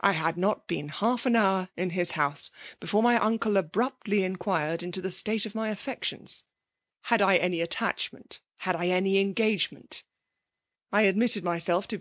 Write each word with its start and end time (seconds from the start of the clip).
I 0.00 0.12
had 0.12 0.36
not 0.36 0.66
been 0.68 0.90
half 0.90 1.24
an 1.24 1.34
hour 1.34 1.70
in 1.74 1.88
his 1.96 2.10
house, 2.10 2.50
before 2.78 3.02
my 3.02 3.16
uncle 3.18 3.56
abruptly 3.56 4.18
204 4.18 4.36
FEMALV 4.36 4.36
DOMIMATIOR 4.36 4.76
faqi^red 4.76 4.82
into 4.86 5.00
the 5.00 5.10
state 5.10 5.46
of 5.46 5.54
my 5.54 5.70
affections* 5.70 6.44
'^'Had 7.06 7.22
I 7.22 7.36
any 7.38 7.62
attachment— 7.62 8.42
had 8.66 8.76
I 8.76 8.88
any 8.88 9.18
engagement 9.18 10.02
V 10.92 10.98
j^I 10.98 11.08
admitted 11.08 11.42
myself 11.42 11.88
to 11.88 11.96
be 11.96 11.98